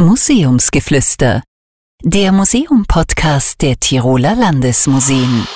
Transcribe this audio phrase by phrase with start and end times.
[0.00, 1.42] Museumsgeflüster,
[2.02, 5.46] der Museum-Podcast der Tiroler Landesmuseen.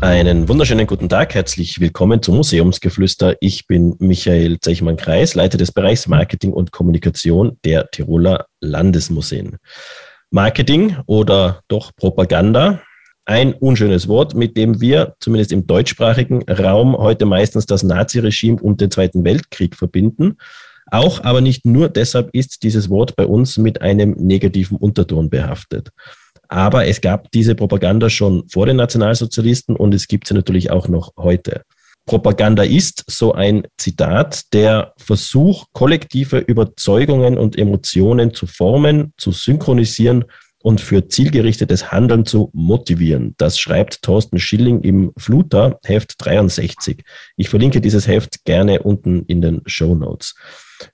[0.00, 3.36] Einen wunderschönen guten Tag, herzlich willkommen zum Museumsgeflüster.
[3.38, 9.58] Ich bin Michael Zechmann-Kreis, Leiter des Bereichs Marketing und Kommunikation der Tiroler Landesmuseen.
[10.32, 12.82] Marketing oder doch Propaganda
[13.24, 18.80] ein unschönes Wort, mit dem wir zumindest im deutschsprachigen Raum heute meistens das Naziregime und
[18.80, 20.36] den Zweiten Weltkrieg verbinden.
[20.90, 25.90] Auch, aber nicht nur deshalb ist dieses Wort bei uns mit einem negativen Unterton behaftet.
[26.48, 30.88] Aber es gab diese Propaganda schon vor den Nationalsozialisten und es gibt sie natürlich auch
[30.88, 31.62] noch heute.
[32.06, 40.24] Propaganda ist, so ein Zitat, der Versuch, kollektive Überzeugungen und Emotionen zu formen, zu synchronisieren
[40.62, 43.34] und für zielgerichtetes Handeln zu motivieren.
[43.38, 47.02] Das schreibt Thorsten Schilling im Fluter, Heft 63.
[47.36, 50.34] Ich verlinke dieses Heft gerne unten in den Show Notes.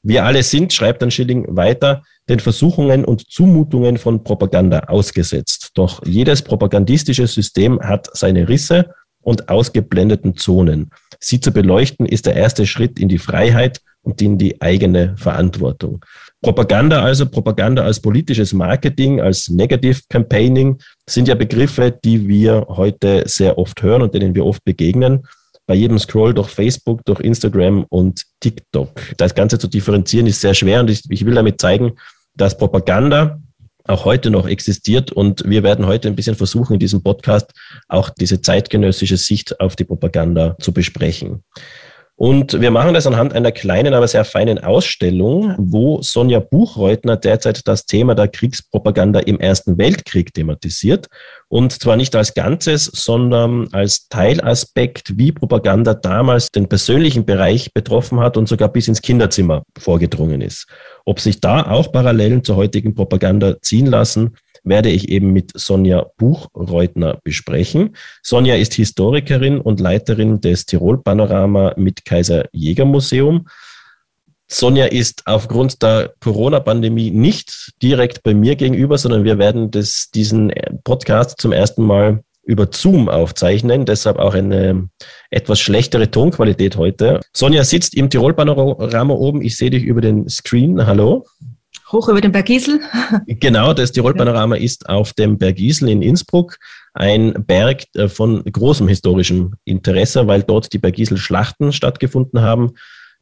[0.03, 5.71] Wir alle sind, schreibt dann Schilling weiter, den Versuchungen und Zumutungen von Propaganda ausgesetzt.
[5.75, 10.91] Doch jedes propagandistische System hat seine Risse und ausgeblendeten Zonen.
[11.19, 16.05] Sie zu beleuchten ist der erste Schritt in die Freiheit und in die eigene Verantwortung.
[16.47, 20.79] Propaganda also, Propaganda als politisches Marketing, als Negative Campaigning
[21.11, 25.27] sind ja Begriffe, die wir heute sehr oft hören und denen wir oft begegnen.
[25.67, 28.91] Bei jedem Scroll durch Facebook, durch Instagram und TikTok.
[29.17, 31.95] Das Ganze zu differenzieren ist sehr schwer und ich, ich will damit zeigen,
[32.37, 33.41] dass Propaganda
[33.83, 35.11] auch heute noch existiert.
[35.11, 37.51] Und wir werden heute ein bisschen versuchen, in diesem Podcast
[37.89, 41.43] auch diese zeitgenössische Sicht auf die Propaganda zu besprechen.
[42.19, 47.69] Und wir machen das anhand einer kleinen, aber sehr feinen Ausstellung, wo Sonja Buchreutner derzeit
[47.69, 51.09] das Thema der Kriegspropaganda im Ersten Weltkrieg thematisiert.
[51.49, 58.19] Und zwar nicht als Ganzes, sondern als Teilaspekt, wie Propaganda damals den persönlichen Bereich betroffen
[58.21, 60.67] hat und sogar bis ins Kinderzimmer vorgedrungen ist.
[61.05, 66.07] Ob sich da auch Parallelen zur heutigen Propaganda ziehen lassen, werde ich eben mit Sonja
[66.19, 67.97] Buchreutner besprechen.
[68.23, 73.47] Sonja ist Historikerin und Leiterin des Tirol Panorama mit Kaiser Jäger Museum.
[74.49, 80.53] Sonja ist aufgrund der Corona-Pandemie nicht direkt bei mir gegenüber, sondern wir werden das, diesen
[80.85, 84.89] Podcast zum ersten Mal über Zoom aufzeichnen, deshalb auch eine
[85.31, 87.21] etwas schlechtere Tonqualität heute.
[87.33, 89.43] Sonja sitzt im Tirol-Panorama oben.
[89.43, 90.87] Ich sehe dich über den Screen.
[90.87, 91.27] Hallo.
[91.93, 92.81] Hoch über den Bergisel.
[93.27, 96.59] Genau, das Tirol-Panorama ist auf dem Bergisel in Innsbruck,
[96.95, 102.73] ein Berg äh, von großem historischem Interesse, weil dort die Bergisel-Schlachten stattgefunden haben,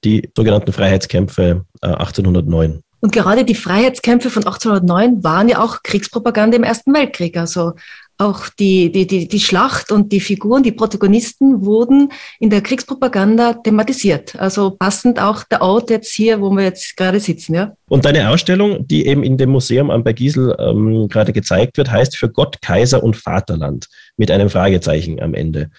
[0.04, 2.70] die sogenannten Freiheitskämpfe 1809.
[2.70, 7.36] Äh, Und gerade die Freiheitskämpfe von 1809 waren ja auch Kriegspropaganda im Ersten Weltkrieg.
[7.36, 7.72] Also
[8.18, 13.54] auch die, die, die, die Schlacht und die Figuren, die Protagonisten wurden in der Kriegspropaganda
[13.54, 14.36] thematisiert.
[14.36, 17.54] Also passend auch der Ort jetzt hier, wo wir jetzt gerade sitzen.
[17.54, 17.72] Ja.
[17.88, 22.16] Und deine Ausstellung, die eben in dem Museum am Bergisel ähm, gerade gezeigt wird, heißt
[22.16, 25.70] Für Gott, Kaiser und Vaterland mit einem Fragezeichen am Ende.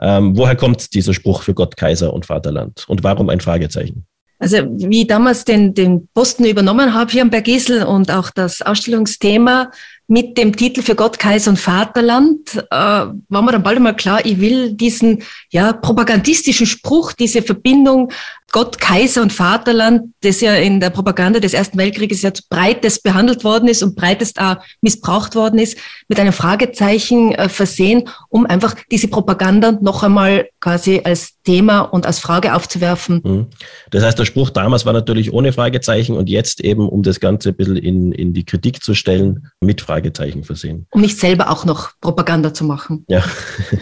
[0.00, 2.84] Ähm, woher kommt dieser Spruch für Gott, Kaiser und Vaterland?
[2.88, 4.06] Und warum ein Fragezeichen?
[4.38, 8.62] Also wie ich damals den, den Posten übernommen habe hier am Bergisel und auch das
[8.62, 9.70] Ausstellungsthema
[10.06, 14.24] mit dem Titel für Gott, Kaiser und Vaterland, äh, war mir dann bald einmal klar,
[14.24, 18.12] ich will diesen ja, propagandistischen Spruch, diese Verbindung
[18.52, 23.42] Gott, Kaiser und Vaterland, das ja in der Propaganda des Ersten Weltkrieges ja breites behandelt
[23.42, 25.76] worden ist und breitest auch missbraucht worden ist,
[26.08, 32.06] mit einem Fragezeichen äh, versehen, um einfach diese Propaganda noch einmal quasi als Thema und
[32.06, 33.20] als Frage aufzuwerfen.
[33.24, 33.46] Mhm.
[33.90, 37.48] Das heißt, der Spruch damals war natürlich ohne Fragezeichen und jetzt eben, um das Ganze
[37.48, 40.86] ein bisschen in, in die Kritik zu stellen, mit Fragezeichen versehen.
[40.90, 43.04] Um nicht selber auch noch Propaganda zu machen.
[43.08, 43.24] Ja.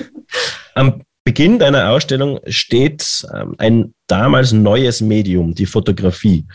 [0.75, 6.47] Am Beginn deiner Ausstellung steht ähm, ein damals neues Medium, die Fotografie.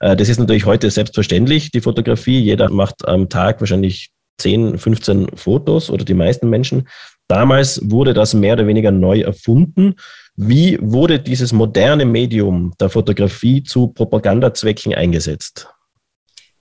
[0.00, 2.40] Äh, das ist natürlich heute selbstverständlich, die Fotografie.
[2.40, 6.88] Jeder macht am Tag wahrscheinlich 10, 15 Fotos oder die meisten Menschen.
[7.28, 9.94] Damals wurde das mehr oder weniger neu erfunden.
[10.36, 15.68] Wie wurde dieses moderne Medium der Fotografie zu Propagandazwecken eingesetzt?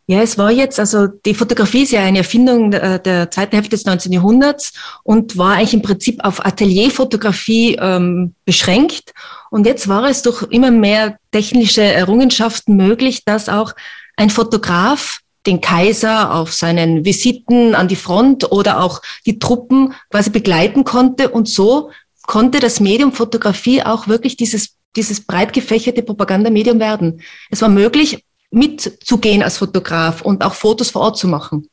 [0.07, 3.71] Ja, es war jetzt, also die Fotografie ist ja eine Erfindung der, der zweiten Hälfte
[3.71, 4.11] des 19.
[4.11, 4.73] Jahrhunderts
[5.03, 9.13] und war eigentlich im Prinzip auf Atelierfotografie ähm, beschränkt.
[9.49, 13.73] Und jetzt war es durch immer mehr technische Errungenschaften möglich, dass auch
[14.15, 20.29] ein Fotograf den Kaiser auf seinen Visiten an die Front oder auch die Truppen quasi
[20.29, 21.29] begleiten konnte.
[21.29, 21.89] Und so
[22.27, 27.21] konnte das Medium Fotografie auch wirklich dieses, dieses breit gefächerte Propagandamedium werden.
[27.49, 28.23] Es war möglich,
[28.55, 31.67] mitzugehen als Fotograf und auch Fotos vor Ort zu machen.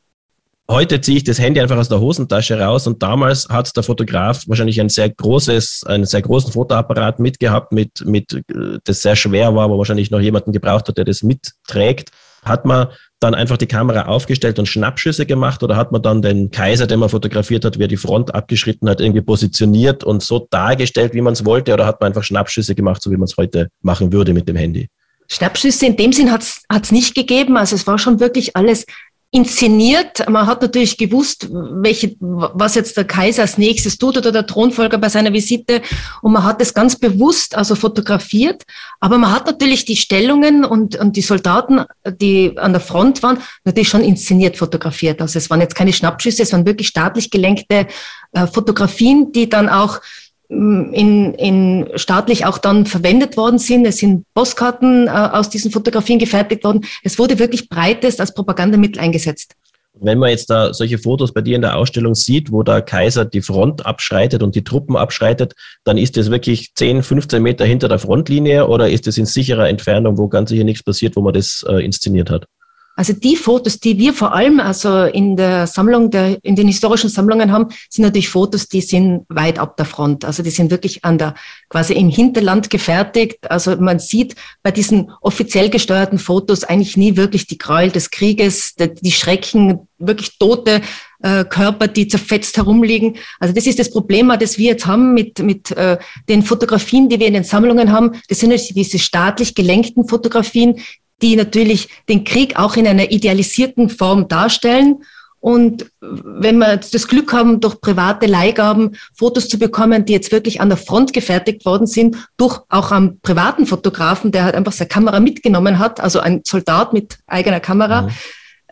[0.69, 4.43] Heute ziehe ich das Handy einfach aus der Hosentasche raus und damals hat der Fotograf
[4.47, 9.53] wahrscheinlich ein sehr großes, einen sehr großen Fotoapparat mitgehabt, mit, mit, äh, das sehr schwer
[9.55, 12.11] war, wo wahrscheinlich noch jemanden gebraucht hat, der das mitträgt.
[12.45, 12.87] Hat man
[13.19, 16.99] dann einfach die Kamera aufgestellt und Schnappschüsse gemacht oder hat man dann den Kaiser, den
[16.99, 21.21] man fotografiert hat, wie er die Front abgeschritten hat, irgendwie positioniert und so dargestellt, wie
[21.21, 24.13] man es wollte oder hat man einfach Schnappschüsse gemacht, so wie man es heute machen
[24.13, 24.89] würde mit dem Handy?
[25.33, 27.57] Schnappschüsse in dem Sinn hat es nicht gegeben.
[27.57, 28.85] Also es war schon wirklich alles
[29.33, 30.29] inszeniert.
[30.29, 34.99] Man hat natürlich gewusst, welche, was jetzt der Kaiser als nächstes tut oder der Thronfolger
[34.99, 35.81] bei seiner Visite.
[36.21, 38.61] Und man hat es ganz bewusst also fotografiert.
[38.99, 43.39] Aber man hat natürlich die Stellungen und, und die Soldaten, die an der Front waren,
[43.63, 45.19] natürlich schon inszeniert fotografiert.
[45.19, 47.87] Also es waren jetzt keine Schnappschüsse, es waren wirklich staatlich gelenkte
[48.33, 49.99] äh, Fotografien, die dann auch
[50.49, 53.85] in, in staatlich auch dann verwendet worden sind.
[53.85, 56.85] Es sind Postkarten äh, aus diesen Fotografien gefertigt worden.
[57.03, 59.55] Es wurde wirklich breitest als Propagandamittel eingesetzt.
[59.95, 63.25] Wenn man jetzt da solche Fotos bei dir in der Ausstellung sieht, wo der Kaiser
[63.25, 65.53] die Front abschreitet und die Truppen abschreitet,
[65.83, 69.69] dann ist das wirklich 10, 15 Meter hinter der Frontlinie oder ist es in sicherer
[69.69, 72.45] Entfernung, wo ganz sicher nichts passiert, wo man das äh, inszeniert hat?
[72.95, 77.09] Also die Fotos, die wir vor allem also in der Sammlung, der, in den historischen
[77.09, 80.25] Sammlungen haben, sind natürlich Fotos, die sind weit ab der Front.
[80.25, 81.33] Also die sind wirklich an der,
[81.69, 83.49] quasi im Hinterland gefertigt.
[83.49, 88.75] Also man sieht bei diesen offiziell gesteuerten Fotos eigentlich nie wirklich die Gräuel des Krieges,
[88.75, 90.81] die, die Schrecken, wirklich tote
[91.23, 93.15] äh, Körper, die zerfetzt herumliegen.
[93.39, 95.97] Also das ist das Problem, das wir jetzt haben mit, mit äh,
[96.29, 98.11] den Fotografien, die wir in den Sammlungen haben.
[98.29, 100.79] Das sind natürlich diese staatlich gelenkten Fotografien,
[101.23, 104.97] die natürlich den Krieg auch in einer idealisierten Form darstellen.
[105.39, 110.61] Und wenn wir das Glück haben, durch private Leihgaben Fotos zu bekommen, die jetzt wirklich
[110.61, 114.87] an der Front gefertigt worden sind, durch auch einen privaten Fotografen, der halt einfach seine
[114.87, 118.09] Kamera mitgenommen hat, also ein Soldat mit eigener Kamera, mhm.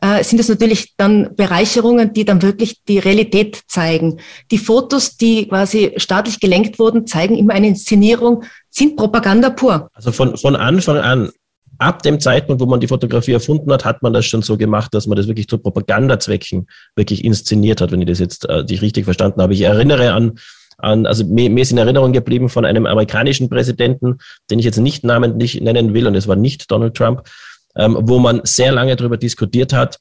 [0.01, 4.21] äh, sind das natürlich dann Bereicherungen, die dann wirklich die Realität zeigen.
[4.50, 9.89] Die Fotos, die quasi staatlich gelenkt wurden, zeigen immer eine Inszenierung, sind Propaganda pur.
[9.94, 11.31] Also von, von Anfang an
[11.81, 14.94] ab dem Zeitpunkt, wo man die Fotografie erfunden hat, hat man das schon so gemacht,
[14.94, 18.81] dass man das wirklich zu Propagandazwecken wirklich inszeniert hat, wenn ich das jetzt äh, dich
[18.81, 19.54] richtig verstanden habe.
[19.54, 20.38] Ich erinnere an,
[20.78, 24.19] an also mir, mir ist in Erinnerung geblieben von einem amerikanischen Präsidenten,
[24.51, 27.24] den ich jetzt nicht namentlich nennen will, und es war nicht Donald Trump,
[27.75, 30.00] ähm, wo man sehr lange darüber diskutiert hat,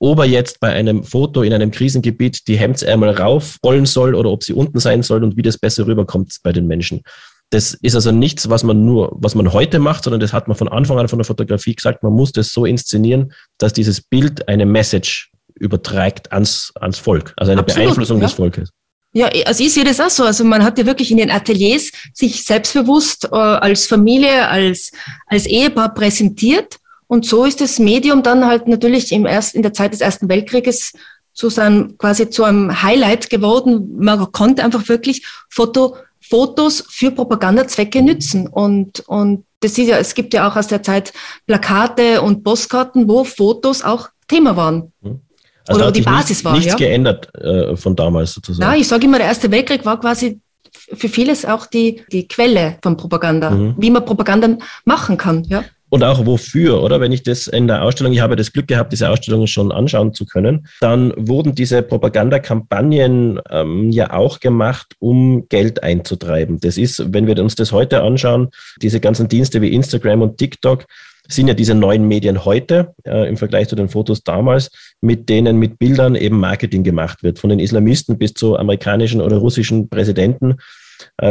[0.00, 4.44] ob er jetzt bei einem Foto in einem Krisengebiet die Hemdsärmel raufrollen soll oder ob
[4.44, 7.02] sie unten sein soll und wie das besser rüberkommt bei den Menschen.
[7.50, 10.56] Das ist also nichts, was man nur, was man heute macht, sondern das hat man
[10.56, 14.48] von Anfang an von der Fotografie gesagt, man muss das so inszenieren, dass dieses Bild
[14.48, 18.26] eine Message überträgt ans, ans Volk, also eine Absolut, Beeinflussung ja.
[18.26, 18.70] des Volkes.
[19.12, 20.24] Ja, also ich sehe das auch so.
[20.24, 24.92] Also man hat ja wirklich in den Ateliers sich selbstbewusst äh, als Familie, als,
[25.26, 26.76] als Ehepaar präsentiert.
[27.06, 30.28] Und so ist das Medium dann halt natürlich im erst, in der Zeit des Ersten
[30.28, 30.92] Weltkrieges
[31.32, 33.96] zu seinem, quasi zu einem Highlight geworden.
[33.98, 35.96] Man konnte einfach wirklich Foto
[36.28, 38.46] Fotos für Propagandazwecke nützen.
[38.46, 41.12] Und, und das ist ja, es gibt ja auch aus der Zeit
[41.46, 44.92] Plakate und Postkarten, wo Fotos auch Thema waren.
[45.00, 45.20] Mhm.
[45.66, 46.52] Also Oder die Basis nicht, war.
[46.54, 46.76] Nichts ja?
[46.76, 48.70] geändert äh, von damals sozusagen.
[48.70, 50.40] Ja, ich sage immer, der Erste Weltkrieg war quasi
[50.72, 53.74] für vieles auch die, die Quelle von Propaganda, mhm.
[53.76, 55.44] wie man Propaganda machen kann.
[55.44, 55.64] Ja?
[55.90, 57.00] Und auch wofür, oder?
[57.00, 60.12] Wenn ich das in der Ausstellung, ich habe das Glück gehabt, diese Ausstellung schon anschauen
[60.12, 66.60] zu können, dann wurden diese Propagandakampagnen ähm, ja auch gemacht, um Geld einzutreiben.
[66.60, 68.48] Das ist, wenn wir uns das heute anschauen,
[68.82, 70.86] diese ganzen Dienste wie Instagram und TikTok,
[71.30, 74.70] sind ja diese neuen Medien heute äh, im Vergleich zu den Fotos damals,
[75.02, 77.38] mit denen mit Bildern eben Marketing gemacht wird.
[77.38, 80.56] Von den Islamisten bis zu amerikanischen oder russischen Präsidenten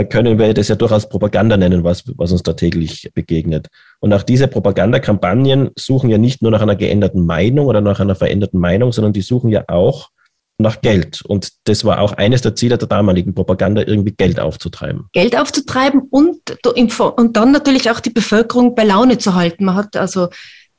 [0.10, 3.68] können wir das ja durchaus Propaganda nennen, was, was uns da täglich begegnet.
[4.00, 8.16] Und auch diese Propagandakampagnen suchen ja nicht nur nach einer geänderten Meinung oder nach einer
[8.16, 10.10] veränderten Meinung, sondern die suchen ja auch
[10.60, 11.22] nach Geld.
[11.22, 15.08] Und das war auch eines der Ziele der damaligen Propaganda, irgendwie Geld aufzutreiben.
[15.14, 19.66] Geld aufzutreiben und, und dann natürlich auch die Bevölkerung bei Laune zu halten.
[19.66, 20.30] Man hat also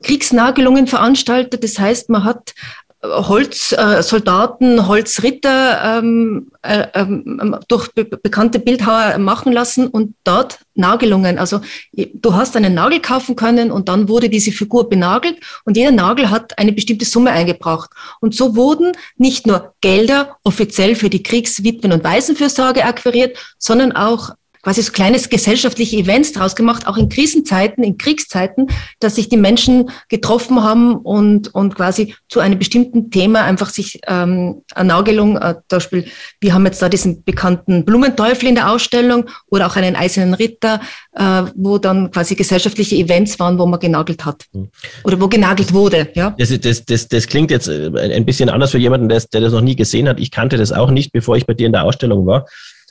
[0.03, 1.63] Kriegsnagelungen veranstaltet.
[1.63, 2.55] Das heißt, man hat
[3.03, 11.39] Holzsoldaten, äh, Holzritter ähm, äh, ähm, durch be bekannte Bildhauer machen lassen und dort Nagelungen.
[11.39, 11.61] Also
[11.93, 16.31] du hast einen Nagel kaufen können und dann wurde diese Figur benagelt und jeder Nagel
[16.31, 17.91] hat eine bestimmte Summe eingebracht.
[18.21, 24.31] Und so wurden nicht nur Gelder offiziell für die Kriegswitwen- und Waisenfürsorge akquiriert, sondern auch
[24.69, 28.67] quasi so kleines gesellschaftliche Events draus gemacht, auch in Krisenzeiten, in Kriegszeiten,
[29.01, 33.99] dass sich die Menschen getroffen haben und, und quasi zu einem bestimmten Thema einfach sich
[34.07, 36.05] ähm, eine Nagelung, äh, zum Beispiel,
[36.41, 40.83] wir haben jetzt da diesen bekannten Blumenteufel in der Ausstellung oder auch einen eisernen Ritter,
[41.15, 44.69] äh, wo dann quasi gesellschaftliche Events waren, wo man genagelt hat hm.
[45.05, 46.09] oder wo genagelt wurde.
[46.15, 46.35] Ja?
[46.39, 49.53] Das, das, das, das klingt jetzt äh, ein bisschen anders für jemanden, der, der das
[49.55, 50.21] noch nie gesehen hat.
[50.21, 52.45] Ich kannte das auch nicht, bevor ich bei dir in der Ausstellung war.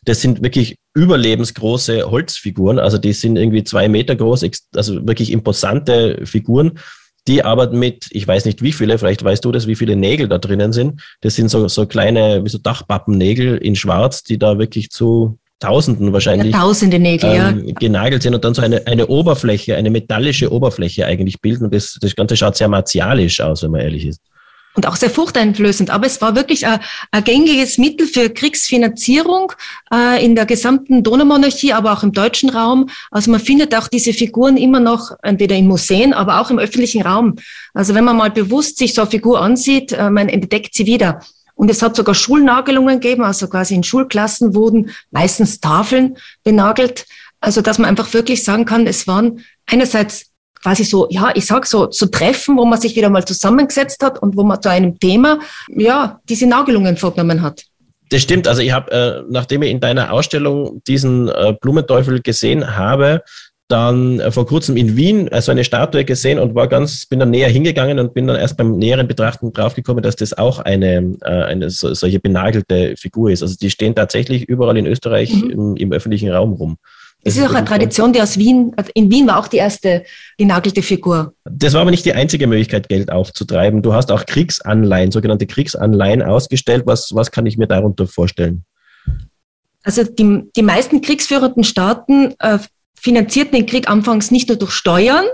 [0.08, 2.80] Das sind wirklich überlebensgroße Holzfiguren.
[2.80, 6.80] Also die sind irgendwie zwei Meter groß, also wirklich imposante Figuren,
[7.28, 10.30] die aber mit, ich weiß nicht wie viele, vielleicht weißt du das, wie viele Nägel
[10.30, 11.02] da drinnen sind.
[11.20, 16.14] Das sind so, so kleine, wie so Dachpappennägel in Schwarz, die da wirklich zu Tausenden
[16.14, 16.54] wahrscheinlich.
[16.54, 17.74] Ja, tausende Nägel, ähm, ja.
[17.74, 21.70] Genagelt sind und dann so eine, eine Oberfläche, eine metallische Oberfläche eigentlich bilden.
[21.72, 24.22] Das, das Ganze schaut sehr martialisch aus, wenn man ehrlich ist
[24.77, 25.89] und auch sehr furchteinflößend.
[25.89, 26.79] Aber es war wirklich ein,
[27.12, 29.51] ein gängiges Mittel für Kriegsfinanzierung
[29.91, 32.88] äh, in der gesamten Donaumonarchie, aber auch im deutschen Raum.
[33.10, 37.01] Also man findet auch diese Figuren immer noch entweder in Museen, aber auch im öffentlichen
[37.01, 37.38] Raum.
[37.74, 41.22] Also wenn man mal bewusst sich so eine Figur ansieht, äh, man entdeckt sie wieder.
[41.55, 47.07] Und es hat sogar Schulnagelungen gegeben, also quasi in Schulklassen wurden meistens Tafeln benagelt.
[47.41, 50.27] Also dass man einfach wirklich sagen kann, es waren einerseits
[50.62, 54.22] quasi so, ja, ich sag so, so Treffen, wo man sich wieder mal zusammengesetzt hat
[54.22, 57.64] und wo man zu einem Thema, ja, diese Nagelungen vorgenommen hat.
[58.10, 58.48] Das stimmt.
[58.48, 63.22] Also ich habe, äh, nachdem ich in deiner Ausstellung diesen äh, Blumenteufel gesehen habe,
[63.68, 67.32] dann äh, vor kurzem in Wien also eine Statue gesehen und war ganz, bin dann
[67.32, 71.30] näher hingegangen und bin dann erst beim näheren Betrachten draufgekommen, dass das auch eine, äh,
[71.30, 73.42] eine so, solche benagelte Figur ist.
[73.42, 75.50] Also die stehen tatsächlich überall in Österreich mhm.
[75.50, 76.78] im, im öffentlichen Raum rum.
[77.27, 80.05] Es ist auch eine Tradition, die aus Wien, in Wien war auch die erste
[80.38, 81.34] genagelte Figur.
[81.43, 83.81] Das war aber nicht die einzige Möglichkeit, Geld aufzutreiben.
[83.81, 86.84] Du hast auch Kriegsanleihen, sogenannte Kriegsanleihen ausgestellt.
[86.86, 88.63] Was, was kann ich mir darunter vorstellen?
[89.84, 92.60] Also die, die meisten kriegsführenden Staaten äh,
[92.96, 95.25] finanzierten den Krieg anfangs nicht nur durch Steuern,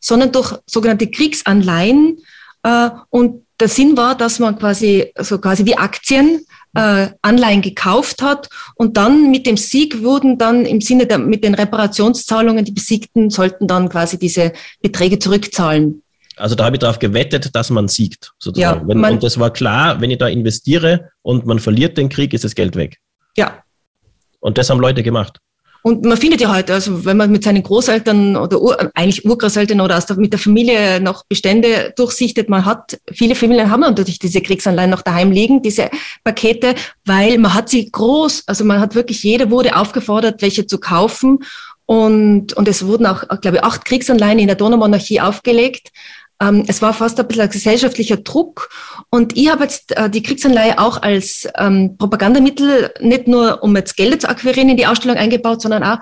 [0.00, 2.16] sondern durch sogenannte Kriegsanleihen.
[2.62, 6.46] Äh, und der Sinn war, dass man quasi, also quasi wie Aktien
[6.76, 11.42] äh, Anleihen gekauft hat und dann mit dem Sieg wurden dann im Sinne der, mit
[11.42, 14.52] den Reparationszahlungen, die Besiegten sollten dann quasi diese
[14.82, 16.02] Beträge zurückzahlen.
[16.36, 18.80] Also da habe ich darauf gewettet, dass man siegt, sozusagen.
[18.80, 22.34] Ja, wenn, und das war klar, wenn ich da investiere und man verliert den Krieg,
[22.34, 22.98] ist das Geld weg.
[23.36, 23.62] Ja.
[24.40, 25.38] Und das haben Leute gemacht.
[25.86, 29.80] Und man findet ja heute, also wenn man mit seinen Großeltern oder Ur, eigentlich Urgroßeltern
[29.80, 34.18] oder aus der, mit der Familie noch Bestände durchsichtet, man hat, viele Familien haben natürlich
[34.18, 35.88] diese Kriegsanleihen noch daheim liegen, diese
[36.24, 36.74] Pakete,
[37.04, 41.44] weil man hat sie groß, also man hat wirklich, jeder wurde aufgefordert, welche zu kaufen.
[41.84, 45.92] Und, und es wurden auch, glaube ich, acht Kriegsanleihen in der Donaumonarchie aufgelegt.
[46.40, 48.68] Ähm, es war fast ein bisschen ein gesellschaftlicher Druck.
[49.10, 53.96] Und ich habe jetzt äh, die Kriegsanleihe auch als ähm, Propagandamittel nicht nur, um jetzt
[53.96, 55.98] Gelder zu akquirieren, in die Ausstellung eingebaut, sondern auch,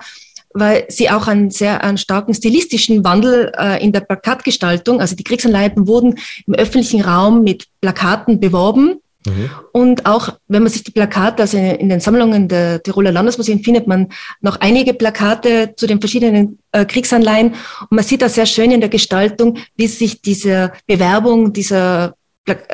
[0.53, 5.23] weil sie auch einen sehr einen starken stilistischen Wandel äh, in der Plakatgestaltung, also die
[5.23, 9.49] Kriegsanleihen wurden im öffentlichen Raum mit Plakaten beworben Mhm.
[9.71, 13.87] Und auch, wenn man sich die Plakate, also in den Sammlungen der Tiroler Landesmuseen findet
[13.87, 14.09] man
[14.41, 17.55] noch einige Plakate zu den verschiedenen äh, Kriegsanleihen.
[17.81, 22.15] Und man sieht da sehr schön in der Gestaltung, wie sich diese Bewerbung dieser,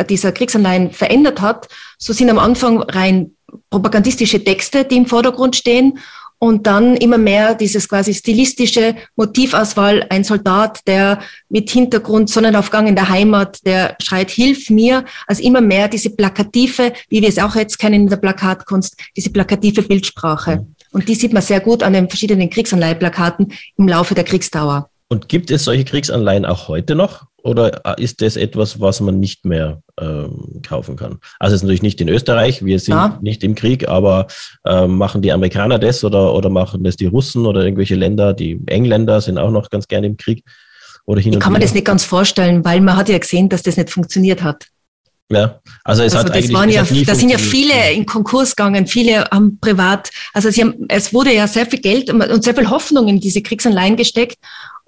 [0.10, 1.68] dieser Kriegsanleihen verändert hat.
[1.98, 3.32] So sind am Anfang rein
[3.70, 6.00] propagandistische Texte, die im Vordergrund stehen
[6.44, 12.96] und dann immer mehr dieses quasi stilistische Motivauswahl, ein Soldat, der mit Hintergrund Sonnenaufgang in
[12.96, 17.56] der Heimat, der schreit, hilf mir, also immer mehr diese plakative, wie wir es auch
[17.56, 20.66] jetzt kennen in der Plakatkunst, diese plakative Bildsprache.
[20.92, 24.90] Und die sieht man sehr gut an den verschiedenen Kriegsanleiheplakaten im Laufe der Kriegsdauer.
[25.10, 27.28] Und gibt es solche Kriegsanleihen auch heute noch?
[27.44, 31.18] Oder ist das etwas, was man nicht mehr ähm, kaufen kann?
[31.40, 33.18] Also es ist natürlich nicht in Österreich, wir sind ja.
[33.22, 34.28] nicht im Krieg, aber
[34.66, 38.60] ähm, machen die Amerikaner das oder, oder machen das die Russen oder irgendwelche Länder, die
[38.68, 40.44] Engländer sind auch noch ganz gerne im Krieg?
[41.06, 43.64] Oder hin und kann man das nicht ganz vorstellen, weil man hat ja gesehen, dass
[43.64, 44.68] das nicht funktioniert hat.
[45.32, 48.86] Ja, also es also hat eigentlich, waren ja, da sind ja viele in Konkurs gegangen,
[48.88, 52.70] viele haben privat, also sie haben, es wurde ja sehr viel Geld und sehr viel
[52.70, 54.38] Hoffnung in diese Kriegsanleihen gesteckt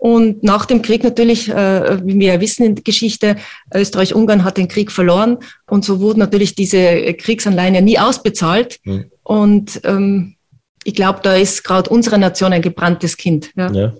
[0.04, 3.38] und nach dem Krieg natürlich, äh, wie wir ja wissen in der Geschichte,
[3.74, 8.80] Österreich-Ungarn hat den Krieg verloren und so wurden natürlich diese Kriegsanleihen ja nie ausbezahlt.
[8.84, 9.06] Mhm.
[9.24, 10.36] Und ähm,
[10.84, 13.52] ich glaube, da ist gerade unsere Nation ein gebranntes Kind.
[13.56, 13.72] Ja.
[13.72, 13.94] ja.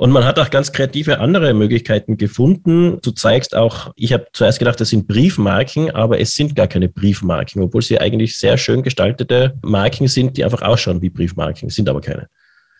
[0.00, 2.98] Und man hat auch ganz kreative andere Möglichkeiten gefunden.
[3.02, 6.88] Du zeigst auch, ich habe zuerst gedacht, das sind Briefmarken, aber es sind gar keine
[6.88, 11.86] Briefmarken, obwohl sie eigentlich sehr schön gestaltete Marken sind, die einfach ausschauen wie Briefmarken, sind
[11.86, 12.28] aber keine.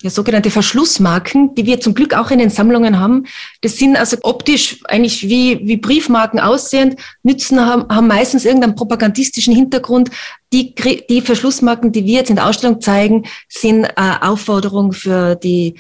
[0.01, 3.27] ja, sogenannte Verschlussmarken, die wir zum Glück auch in den Sammlungen haben.
[3.61, 9.55] Das sind also optisch eigentlich wie, wie Briefmarken aussehend, nützen, haben, haben meistens irgendeinen propagandistischen
[9.55, 10.09] Hintergrund.
[10.55, 10.75] Die,
[11.11, 13.91] die Verschlussmarken, die wir jetzt in der Ausstellung zeigen, sind äh,
[14.23, 15.75] Aufforderung für die,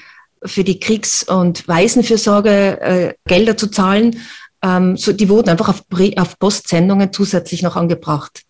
[0.45, 4.17] für die Kriegs- und Waisenfürsorge äh, Gelder zu zahlen.
[4.63, 5.85] Ähm, so, die wurden einfach auf,
[6.17, 8.43] auf Postsendungen zusätzlich noch angebracht.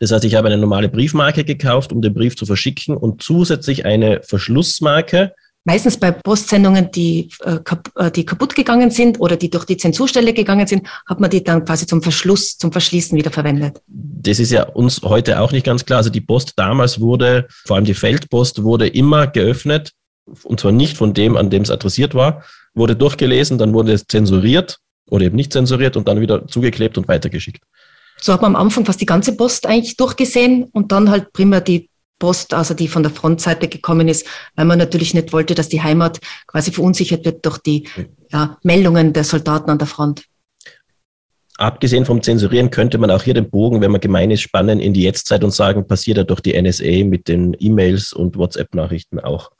[0.00, 3.86] Das heißt, ich habe eine normale Briefmarke gekauft, um den Brief zu verschicken und zusätzlich
[3.86, 5.32] eine Verschlussmarke.
[5.64, 7.58] Meistens bei Postsendungen, die, äh,
[7.96, 11.42] äh, die kaputt gegangen sind oder die durch die Zensurstelle gegangen sind, hat man die
[11.42, 13.80] dann quasi zum Verschluss, zum Verschließen wieder verwendet.
[13.88, 15.98] Das ist ja uns heute auch nicht ganz klar.
[15.98, 19.92] Also die Post damals wurde, vor allem die Feldpost, wurde immer geöffnet
[20.42, 24.06] und zwar nicht von dem, an dem es adressiert war, wurde durchgelesen, dann wurde es
[24.06, 24.78] zensuriert
[25.08, 27.62] oder eben nicht zensuriert und dann wieder zugeklebt und weitergeschickt.
[28.20, 31.60] So hat man am Anfang fast die ganze Post eigentlich durchgesehen und dann halt primär
[31.60, 35.68] die Post, also die von der Frontseite gekommen ist, weil man natürlich nicht wollte, dass
[35.68, 37.88] die Heimat quasi verunsichert wird durch die
[38.32, 40.22] ja, Meldungen der Soldaten an der Front
[41.58, 44.92] abgesehen vom Zensurieren könnte man auch hier den Bogen, wenn man gemein ist, spannen in
[44.92, 49.50] die Jetztzeit und sagen, passiert ja durch die NSA mit den E-Mails und WhatsApp-Nachrichten auch.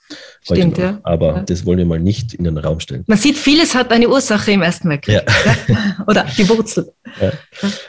[0.42, 1.00] Stimmt, ja.
[1.02, 1.42] Aber ja.
[1.42, 3.04] das wollen wir mal nicht in den Raum stellen.
[3.06, 5.22] Man sieht, vieles hat eine Ursache im Ersten Weltkrieg.
[5.26, 6.04] Ja.
[6.06, 6.92] Oder die Wurzel.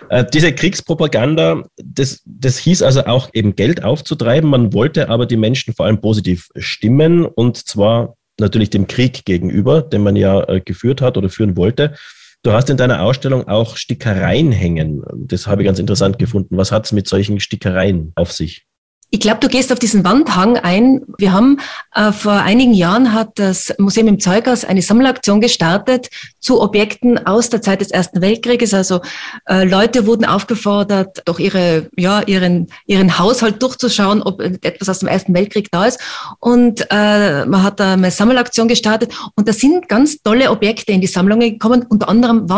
[0.10, 4.50] Äh, diese Kriegspropaganda, das, das hieß also auch eben Geld aufzutreiben.
[4.50, 9.82] Man wollte aber die Menschen vor allem positiv stimmen und zwar natürlich dem Krieg gegenüber,
[9.82, 11.96] den man ja äh, geführt hat oder führen wollte.
[12.44, 15.04] Du hast in deiner Ausstellung auch Stickereien hängen.
[15.16, 16.58] Das habe ich ganz interessant gefunden.
[16.58, 18.66] Was hat es mit solchen Stickereien auf sich?
[19.10, 21.02] Ich glaube, du gehst auf diesen Wandhang ein.
[21.18, 21.60] Wir haben
[21.94, 26.10] äh, vor einigen Jahren hat das Museum im Zeughaus eine Sammelaktion gestartet
[26.42, 28.74] zu Objekten aus der Zeit des Ersten Weltkrieges.
[28.74, 29.00] Also
[29.48, 35.08] äh, Leute wurden aufgefordert, durch ihre, ja, ihren, ihren Haushalt durchzuschauen, ob etwas aus dem
[35.08, 36.02] Ersten Weltkrieg da ist.
[36.40, 41.00] Und äh, man hat da eine Sammelaktion gestartet und da sind ganz tolle Objekte in
[41.00, 42.50] die Sammlungen gekommen, unter anderem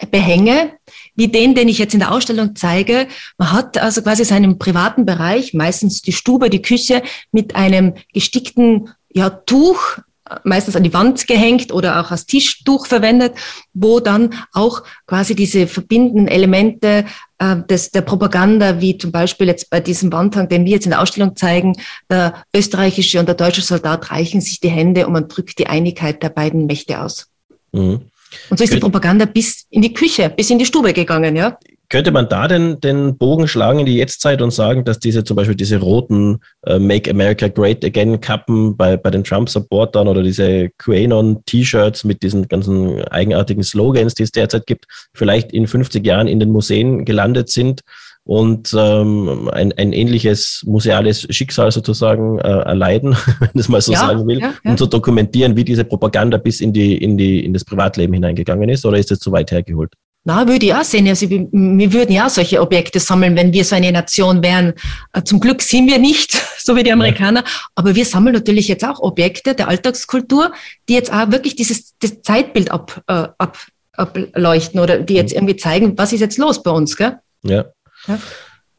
[0.00, 0.72] Wandbehänge,
[1.14, 3.06] wie den, den ich jetzt in der Ausstellung zeige.
[3.38, 8.90] Man hat also quasi seinen privaten Bereich, meistens die Stube, die Küche, mit einem gestickten
[9.12, 9.98] ja, Tuch
[10.42, 13.34] meistens an die Wand gehängt oder auch als Tischtuch verwendet,
[13.74, 17.04] wo dann auch quasi diese verbindenden Elemente
[17.38, 20.92] äh, des, der Propaganda, wie zum Beispiel jetzt bei diesem Wandhang, den wir jetzt in
[20.92, 21.74] der Ausstellung zeigen,
[22.10, 26.22] der österreichische und der deutsche Soldat reichen sich die Hände und man drückt die Einigkeit
[26.22, 27.28] der beiden Mächte aus.
[27.72, 28.10] Mhm.
[28.50, 31.58] Und so ist die Propaganda bis in die Küche, bis in die Stube gegangen, ja.
[31.90, 35.36] Könnte man da denn den Bogen schlagen in die Jetztzeit und sagen, dass diese zum
[35.36, 40.70] Beispiel diese roten äh, Make America Great Again Kappen bei, bei den Trump-Supportern oder diese
[40.78, 46.40] QAnon-T-Shirts mit diesen ganzen eigenartigen Slogans, die es derzeit gibt, vielleicht in 50 Jahren in
[46.40, 47.82] den Museen gelandet sind
[48.24, 53.92] und ähm, ein, ein ähnliches museales Schicksal sozusagen äh, erleiden, wenn ich es mal so
[53.92, 54.70] ja, sagen will, ja, ja.
[54.70, 58.68] um zu dokumentieren, wie diese Propaganda bis in die in die in das Privatleben hineingegangen
[58.70, 59.92] ist, oder ist das zu weit hergeholt?
[60.26, 61.06] Na, würde ich auch sehen.
[61.06, 64.72] Also, wir, wir würden ja solche Objekte sammeln, wenn wir so eine Nation wären.
[65.12, 67.44] Äh, zum Glück sind wir nicht, so wie die Amerikaner.
[67.74, 70.52] Aber wir sammeln natürlich jetzt auch Objekte der Alltagskultur,
[70.88, 73.58] die jetzt auch wirklich dieses das Zeitbild ab, äh, ab,
[73.92, 75.40] ableuchten oder die jetzt mhm.
[75.40, 77.18] irgendwie zeigen, was ist jetzt los bei uns, gell?
[77.42, 77.66] Ja.
[78.06, 78.18] Ja.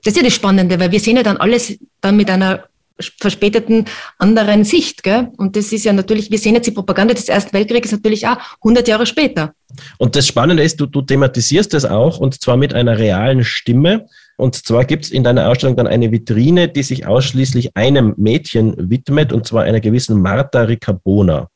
[0.04, 2.66] Das ist ja das Spannende, weil wir sehen ja dann alles dann mit einer
[3.00, 3.86] verspäteten
[4.18, 5.04] anderen Sicht.
[5.04, 5.30] Gell?
[5.38, 8.38] Und das ist ja natürlich, wir sehen jetzt die Propaganda des Ersten Weltkrieges natürlich auch
[8.64, 9.54] 100 Jahre später.
[9.98, 14.08] Und das Spannende ist, du, du thematisierst das auch und zwar mit einer realen Stimme.
[14.38, 18.76] Und zwar gibt es in deiner Ausstellung dann eine Vitrine, die sich ausschließlich einem Mädchen
[18.90, 21.50] widmet, und zwar einer gewissen Marta Ricabona.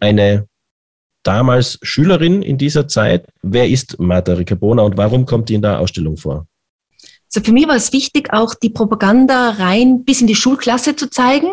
[0.00, 0.46] Eine
[1.22, 3.28] damals Schülerin in dieser Zeit.
[3.42, 6.46] Wer ist Marta Ricabona und warum kommt die in der Ausstellung vor?
[7.34, 11.08] Also für mich war es wichtig, auch die Propaganda rein bis in die Schulklasse zu
[11.08, 11.52] zeigen.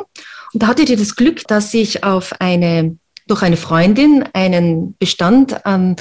[0.53, 5.65] Und da hatte ich das Glück, dass ich auf eine, durch eine Freundin einen Bestand
[5.65, 5.95] an,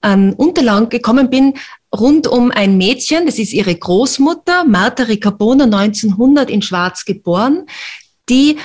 [0.00, 1.54] an Unterlagen gekommen bin,
[1.94, 7.66] rund um ein Mädchen, das ist ihre Großmutter, Martha Ricabona, 1900 in Schwarz geboren,
[8.30, 8.56] die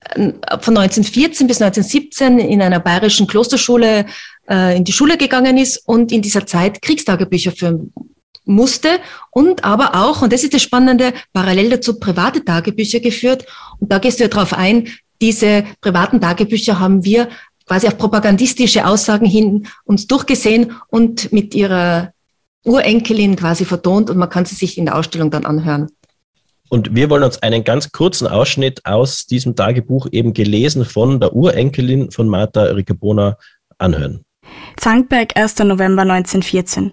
[0.00, 4.06] äh, von 1914 bis 1917 in einer bayerischen Klosterschule
[4.50, 7.92] äh, in die Schule gegangen ist und in dieser Zeit Kriegstagebücher führen
[8.44, 8.88] musste
[9.30, 13.46] und aber auch, und das ist das Spannende, parallel dazu private Tagebücher geführt.
[13.78, 14.88] Und da gehst du ja drauf ein,
[15.20, 17.28] diese privaten Tagebücher haben wir
[17.66, 22.12] quasi auf propagandistische Aussagen hin uns durchgesehen und mit ihrer
[22.64, 25.88] Urenkelin quasi vertont und man kann sie sich in der Ausstellung dann anhören.
[26.68, 31.34] Und wir wollen uns einen ganz kurzen Ausschnitt aus diesem Tagebuch eben gelesen von der
[31.34, 33.36] Urenkelin von Martha Ricabona
[33.78, 34.24] anhören.
[34.78, 35.58] Zankberg, 1.
[35.60, 36.92] November 1914.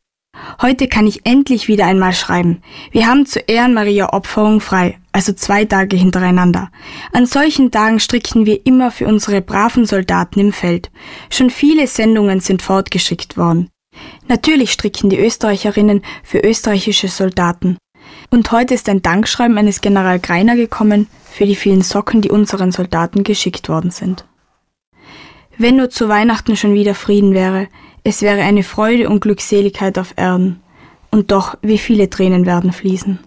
[0.61, 2.61] Heute kann ich endlich wieder einmal schreiben.
[2.91, 6.69] Wir haben zu Ehren Maria Opferung frei, also zwei Tage hintereinander.
[7.13, 10.91] An solchen Tagen stricken wir immer für unsere braven Soldaten im Feld.
[11.29, 13.69] Schon viele Sendungen sind fortgeschickt worden.
[14.27, 17.77] Natürlich stricken die Österreicherinnen für österreichische Soldaten.
[18.29, 22.71] Und heute ist ein Dankschreiben eines General Greiner gekommen für die vielen Socken, die unseren
[22.71, 24.25] Soldaten geschickt worden sind.
[25.57, 27.67] Wenn nur zu Weihnachten schon wieder Frieden wäre,
[28.03, 30.61] es wäre eine Freude und Glückseligkeit auf Erden.
[31.11, 33.19] Und doch, wie viele Tränen werden fließen.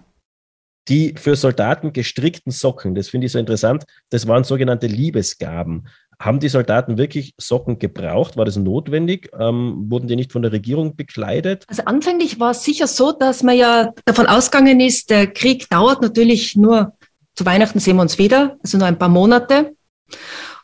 [0.89, 5.87] Die für Soldaten gestrickten Socken, das finde ich so interessant, das waren sogenannte Liebesgaben.
[6.19, 8.37] Haben die Soldaten wirklich Socken gebraucht?
[8.37, 9.29] War das notwendig?
[9.37, 11.65] Ähm, wurden die nicht von der Regierung bekleidet?
[11.67, 16.01] Also anfänglich war es sicher so, dass man ja davon ausgegangen ist, der Krieg dauert
[16.01, 16.93] natürlich nur,
[17.35, 19.75] zu Weihnachten sehen wir uns wieder, also nur ein paar Monate.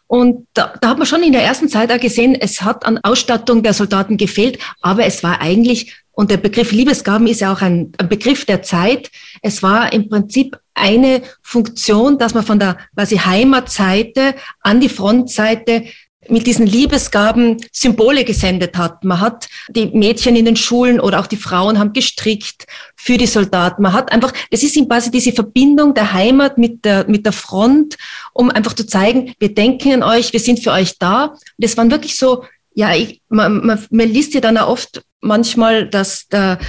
[0.10, 2.98] Und da, da hat man schon in der ersten Zeit auch gesehen, es hat an
[3.04, 7.62] Ausstattung der Soldaten gefehlt, aber es war eigentlich, und der Begriff Liebesgaben ist ja auch
[7.62, 9.12] ein, ein Begriff der Zeit,
[9.44, 15.84] es war im Prinzip eine Funktion, dass man von der quasi Heimatseite an die Frontseite
[16.30, 19.04] mit diesen Liebesgaben Symbole gesendet hat.
[19.04, 22.66] Man hat die Mädchen in den Schulen oder auch die Frauen haben gestrickt
[22.96, 23.82] für die Soldaten.
[23.82, 27.98] Man hat einfach, es ist quasi diese Verbindung der Heimat mit der, mit der Front,
[28.34, 31.26] um einfach zu zeigen, wir denken an euch, wir sind für euch da.
[31.26, 35.04] Und das waren wirklich so, ja, ich, man, man, man liest ja dann auch oft
[35.22, 36.60] manchmal, dass der,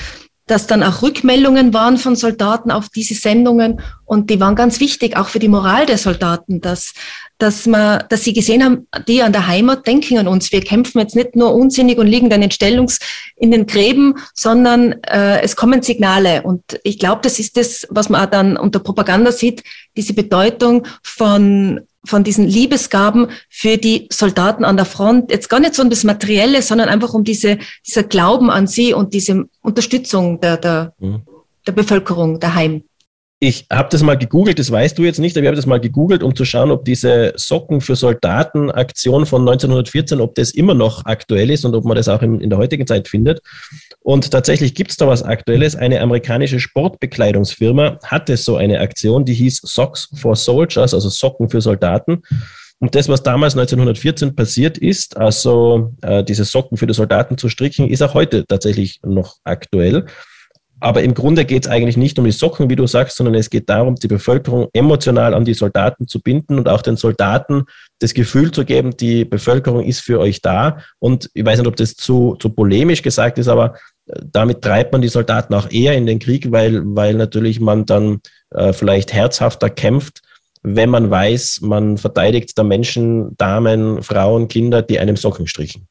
[0.51, 5.17] dass dann auch Rückmeldungen waren von Soldaten auf diese Sendungen und die waren ganz wichtig,
[5.17, 6.93] auch für die Moral der Soldaten, dass,
[7.39, 10.51] dass, man, dass sie gesehen haben, die an der Heimat denken an uns.
[10.51, 12.99] Wir kämpfen jetzt nicht nur unsinnig und liegen dann in Stellungs
[13.37, 16.43] in den Gräben, sondern äh, es kommen Signale.
[16.43, 19.63] Und ich glaube, das ist das, was man auch dann unter Propaganda sieht,
[19.97, 25.31] diese Bedeutung von von diesen Liebesgaben für die Soldaten an der Front.
[25.31, 28.95] Jetzt gar nicht so um das Materielle, sondern einfach um diese, dieser Glauben an sie
[28.95, 31.23] und diese Unterstützung der, der, mhm.
[31.67, 32.85] der Bevölkerung daheim.
[33.43, 35.81] Ich habe das mal gegoogelt, das weißt du jetzt nicht, aber ich habe das mal
[35.81, 40.75] gegoogelt, um zu schauen, ob diese Socken für Soldaten Aktion von 1914, ob das immer
[40.75, 43.41] noch aktuell ist und ob man das auch in, in der heutigen Zeit findet.
[44.01, 45.75] Und tatsächlich gibt es da was Aktuelles.
[45.75, 51.63] Eine amerikanische Sportbekleidungsfirma hatte so eine Aktion, die hieß Socks for Soldiers, also Socken für
[51.63, 52.21] Soldaten.
[52.79, 57.49] Und das, was damals 1914 passiert ist, also äh, diese Socken für die Soldaten zu
[57.49, 60.05] stricken, ist auch heute tatsächlich noch aktuell.
[60.81, 63.51] Aber im Grunde geht es eigentlich nicht um die Socken, wie du sagst, sondern es
[63.51, 67.65] geht darum, die Bevölkerung emotional an die Soldaten zu binden und auch den Soldaten
[67.99, 70.79] das Gefühl zu geben, die Bevölkerung ist für euch da.
[70.99, 73.75] Und ich weiß nicht, ob das zu, zu polemisch gesagt ist, aber
[74.07, 77.85] äh, damit treibt man die Soldaten auch eher in den Krieg, weil, weil natürlich man
[77.85, 80.23] dann äh, vielleicht herzhafter kämpft,
[80.63, 85.87] wenn man weiß, man verteidigt da Menschen, Damen, Frauen, Kinder, die einem Socken strichen.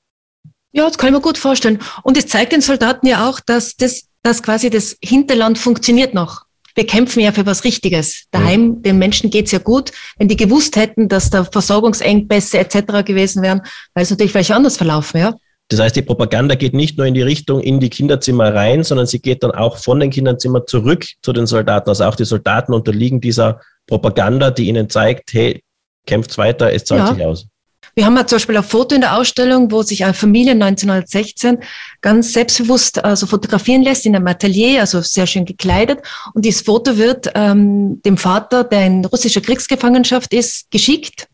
[0.72, 1.80] Ja, das kann ich mir gut vorstellen.
[2.04, 6.44] Und es zeigt den Soldaten ja auch, dass das dass quasi das Hinterland funktioniert noch.
[6.76, 8.26] Wir kämpfen ja für was Richtiges.
[8.32, 8.82] Daheim, mhm.
[8.84, 9.92] den Menschen geht's ja gut.
[10.18, 13.04] Wenn die gewusst hätten, dass da Versorgungsengpässe etc.
[13.06, 13.62] gewesen wären,
[13.94, 15.36] weil es natürlich vielleicht anders verlaufen, ja.
[15.72, 19.06] Das heißt, die Propaganda geht nicht nur in die Richtung in die Kinderzimmer rein, sondern
[19.06, 21.90] sie geht dann auch von den Kinderzimmern zurück zu den Soldaten.
[21.90, 25.62] Also auch die Soldaten unterliegen dieser Propaganda, die ihnen zeigt, hey,
[26.08, 27.14] kämpft weiter, es zahlt ja.
[27.14, 27.48] sich aus.
[27.96, 31.60] Wir haben ja zum Beispiel ein Foto in der Ausstellung, wo sich eine Familie 1916
[32.02, 36.00] ganz selbstbewusst also fotografieren lässt in einem Atelier, also sehr schön gekleidet.
[36.34, 41.28] Und dieses Foto wird ähm, dem Vater, der in russischer Kriegsgefangenschaft ist, geschickt.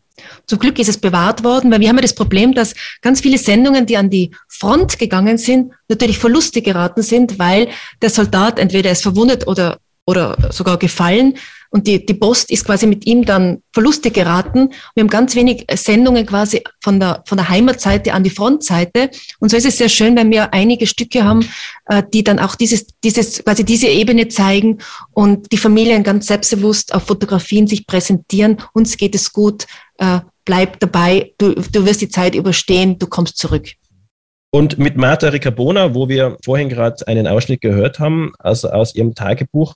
[0.46, 3.38] Zum Glück ist es bewahrt worden, weil wir haben ja das Problem, dass ganz viele
[3.38, 7.68] Sendungen, die an die Front gegangen sind, natürlich Verluste geraten sind, weil
[8.02, 11.34] der Soldat entweder ist verwundet oder, oder sogar gefallen
[11.70, 14.70] und die, die Post ist quasi mit ihm dann Verluste geraten.
[14.94, 19.10] Wir haben ganz wenig Sendungen quasi von der, von der Heimatseite an die Frontseite.
[19.40, 21.46] Und so ist es sehr schön, wenn wir einige Stücke haben,
[21.86, 24.78] äh, die dann auch dieses, dieses, quasi diese Ebene zeigen
[25.12, 28.56] und die Familien ganz selbstbewusst auf Fotografien sich präsentieren.
[28.72, 29.66] Uns geht es gut,
[29.98, 33.66] äh, bleib dabei, du, du wirst die Zeit überstehen, du kommst zurück.
[34.50, 39.14] Und mit Marta Ricabona, wo wir vorhin gerade einen Ausschnitt gehört haben, also aus ihrem
[39.14, 39.74] Tagebuch,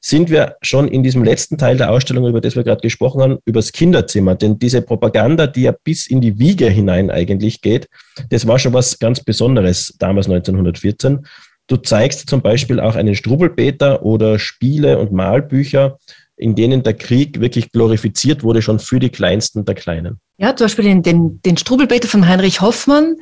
[0.00, 3.38] sind wir schon in diesem letzten Teil der Ausstellung, über das wir gerade gesprochen haben,
[3.44, 4.34] übers Kinderzimmer.
[4.34, 7.88] Denn diese Propaganda, die ja bis in die Wiege hinein eigentlich geht,
[8.30, 11.26] das war schon was ganz Besonderes damals 1914.
[11.68, 15.98] Du zeigst zum Beispiel auch einen Strubelpeter oder Spiele und Malbücher,
[16.36, 20.20] in denen der Krieg wirklich glorifiziert wurde, schon für die Kleinsten der Kleinen.
[20.38, 23.16] Ja, zum Beispiel den, den, den Strubelpeter von Heinrich Hoffmann,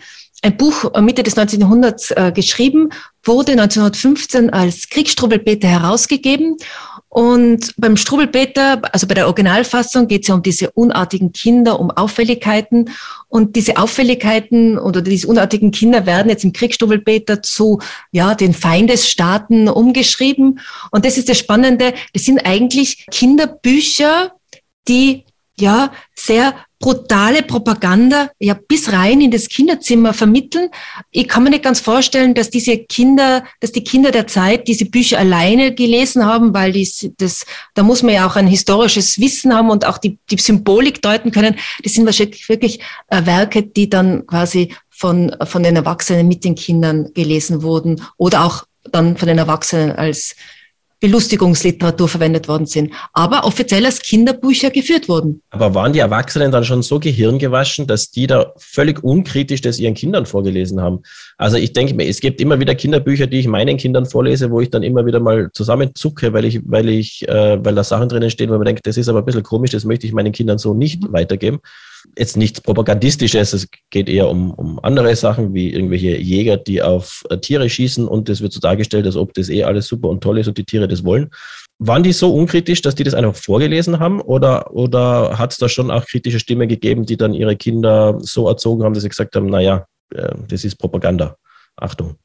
[0.44, 1.61] ein Buch Mitte des 19.
[1.61, 2.90] Jahrhunderts äh, geschrieben,
[3.22, 6.59] wurde 1915 als Kriegsstrubelpeter herausgegeben.
[7.09, 11.90] Und beim Strubelpeter, also bei der Originalfassung, geht es ja um diese unartigen Kinder, um
[11.90, 12.90] Auffälligkeiten.
[13.28, 17.80] Und diese Auffälligkeiten oder diese unartigen Kinder werden jetzt im Kriegsstrubelpeter zu
[18.12, 20.61] ja, den Feindesstaaten umgeschrieben.
[20.90, 21.94] Und das ist das Spannende.
[22.12, 24.33] Das sind eigentlich Kinderbücher,
[24.88, 25.24] die
[25.59, 26.54] ja sehr
[26.85, 30.68] brutale Propaganda ja bis rein in das Kinderzimmer vermitteln.
[31.12, 34.85] Ich kann mir nicht ganz vorstellen, dass diese Kinder, dass die Kinder der Zeit diese
[34.85, 39.55] Bücher alleine gelesen haben, weil die, das, da muss man ja auch ein historisches Wissen
[39.55, 41.57] haben und auch die, die Symbolik deuten können.
[41.83, 46.55] Das sind wahrscheinlich wirklich äh, Werke, die dann quasi von, von den Erwachsenen mit den
[46.55, 50.37] Kindern gelesen wurden oder auch dann von den Erwachsenen als
[51.00, 55.42] Belustigungsliteratur verwendet worden sind, aber offiziell als Kinderbücher geführt wurden.
[55.50, 59.94] Aber waren die Erwachsenen dann schon so gehirngewaschen, dass die da völlig unkritisch das ihren
[59.94, 61.00] Kindern vorgelesen haben?
[61.37, 64.61] Also ich denke mir, es gibt immer wieder Kinderbücher, die ich meinen Kindern vorlese, wo
[64.61, 68.30] ich dann immer wieder mal zusammenzucke, weil ich, weil ich, äh, weil da Sachen drinnen
[68.30, 70.59] stehen, wo man denkt, das ist aber ein bisschen komisch, das möchte ich meinen Kindern
[70.59, 71.12] so nicht mhm.
[71.12, 71.61] weitergeben
[72.17, 77.25] jetzt nichts Propagandistisches, es geht eher um, um andere Sachen, wie irgendwelche Jäger, die auf
[77.31, 80.23] äh, Tiere schießen und es wird so dargestellt, als ob das eh alles super und
[80.23, 81.31] toll ist und die Tiere das wollen.
[81.79, 85.69] Waren die so unkritisch, dass die das einfach vorgelesen haben oder, oder hat es da
[85.69, 89.35] schon auch kritische Stimmen gegeben, die dann ihre Kinder so erzogen haben, dass sie gesagt
[89.35, 91.37] haben, naja, äh, das ist Propaganda.
[91.77, 92.17] Achtung.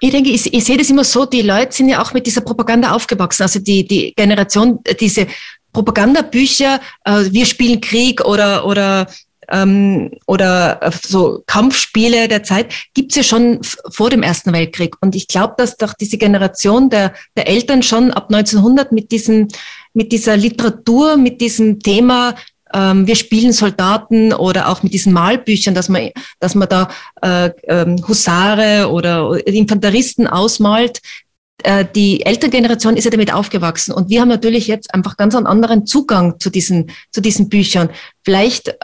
[0.00, 2.40] Ich denke, ich, ich sehe das immer so, die Leute sind ja auch mit dieser
[2.40, 3.42] Propaganda aufgewachsen.
[3.42, 5.26] Also die, die Generation, äh, diese
[5.72, 9.06] Propagandabücher, äh, wir spielen Krieg oder, oder
[9.50, 14.96] ähm, oder äh, so Kampfspiele der Zeit gibt's ja schon vor dem Ersten Weltkrieg.
[15.00, 19.48] Und ich glaube, dass doch diese Generation der, der Eltern schon ab 1900 mit, diesem,
[19.94, 22.34] mit dieser Literatur, mit diesem Thema
[22.74, 26.90] ähm, wir spielen Soldaten oder auch mit diesen Malbüchern, dass man, dass man da
[27.22, 31.00] äh, ähm, Husare oder Infanteristen ausmalt,
[31.62, 35.46] äh, die Elterngeneration ist ja damit aufgewachsen und wir haben natürlich jetzt einfach ganz einen
[35.46, 37.90] anderen Zugang zu diesen, zu diesen Büchern.
[38.24, 38.74] Vielleicht äh,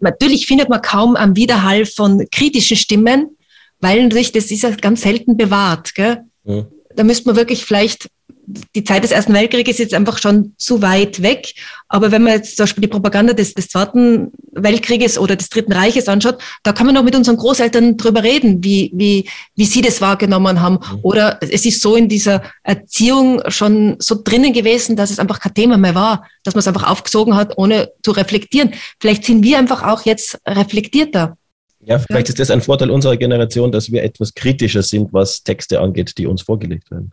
[0.00, 3.36] natürlich findet man kaum am Widerhall von kritischen Stimmen,
[3.80, 5.94] weil natürlich das ist ja ganz selten bewahrt.
[5.94, 6.24] Gell?
[6.44, 6.66] Mhm.
[6.94, 8.08] Da müsste man wirklich vielleicht
[8.46, 11.54] die Zeit des Ersten Weltkrieges ist jetzt einfach schon zu weit weg.
[11.88, 15.72] Aber wenn man jetzt zum Beispiel die Propaganda des, des Zweiten Weltkrieges oder des Dritten
[15.72, 19.80] Reiches anschaut, da kann man auch mit unseren Großeltern drüber reden, wie, wie, wie sie
[19.80, 20.74] das wahrgenommen haben.
[20.74, 20.98] Mhm.
[21.02, 25.54] Oder es ist so in dieser Erziehung schon so drinnen gewesen, dass es einfach kein
[25.54, 28.74] Thema mehr war, dass man es einfach aufgesogen hat, ohne zu reflektieren.
[29.00, 31.36] Vielleicht sind wir einfach auch jetzt reflektierter.
[31.84, 35.80] Ja, vielleicht ist das ein Vorteil unserer Generation, dass wir etwas kritischer sind, was Texte
[35.80, 37.12] angeht, die uns vorgelegt werden.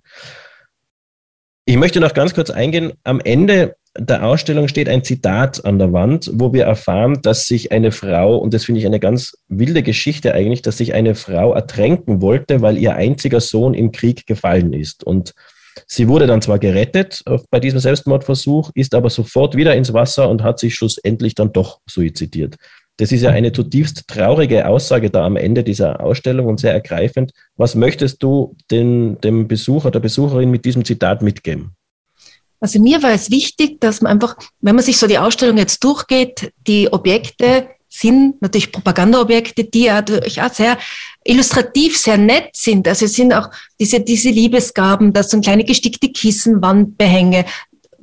[1.69, 2.93] Ich möchte noch ganz kurz eingehen.
[3.03, 7.71] Am Ende der Ausstellung steht ein Zitat an der Wand, wo wir erfahren, dass sich
[7.71, 11.53] eine Frau, und das finde ich eine ganz wilde Geschichte eigentlich, dass sich eine Frau
[11.53, 15.03] ertränken wollte, weil ihr einziger Sohn im Krieg gefallen ist.
[15.03, 15.35] Und
[15.85, 20.41] sie wurde dann zwar gerettet bei diesem Selbstmordversuch, ist aber sofort wieder ins Wasser und
[20.41, 22.55] hat sich schlussendlich dann doch suizidiert.
[22.99, 27.31] Das ist ja eine zutiefst traurige Aussage da am Ende dieser Ausstellung und sehr ergreifend.
[27.55, 31.71] Was möchtest du den, dem Besucher, der Besucherin mit diesem Zitat mitgeben?
[32.59, 35.81] Also mir war es wichtig, dass man einfach, wenn man sich so die Ausstellung jetzt
[35.81, 40.77] durchgeht, die Objekte sind natürlich Propagandaobjekte, die ja durchaus sehr
[41.23, 42.85] illustrativ, sehr nett sind.
[42.85, 47.45] Also es sind auch diese, diese Liebesgaben, da sind kleine gestickte Kissenwandbehänge,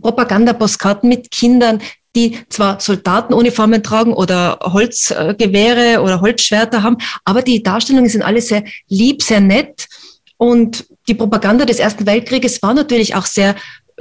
[0.00, 1.82] Propagandapostkarten mit Kindern,
[2.16, 8.64] die zwar Soldatenuniformen tragen oder Holzgewehre oder Holzschwerter haben, aber die Darstellungen sind alle sehr
[8.88, 9.86] lieb, sehr nett.
[10.38, 13.54] Und die Propaganda des Ersten Weltkrieges war natürlich auch sehr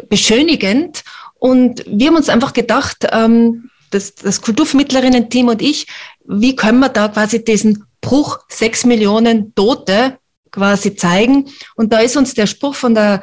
[0.10, 1.04] beschönigend.
[1.36, 5.88] Und wir haben uns einfach gedacht, ähm, das, das Kulturvermittlerinnen-Team und ich,
[6.26, 10.18] wie können wir da quasi diesen Bruch sechs Millionen Tote
[10.52, 11.50] quasi zeigen?
[11.76, 13.22] Und da ist uns der Spruch von der